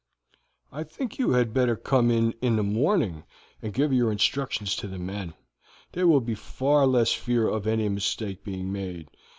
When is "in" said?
2.09-2.31, 2.41-2.55